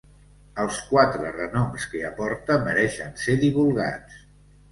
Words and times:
Els 0.61 0.77
quatre 0.91 1.33
renoms 1.35 1.85
que 1.91 2.01
aporta 2.09 2.57
mereixen 2.69 3.13
ser 3.25 3.35
divulgats. 3.43 4.19